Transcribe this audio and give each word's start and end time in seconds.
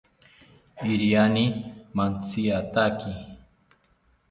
Iriani 0.91 1.45
mantziataki 1.95 3.11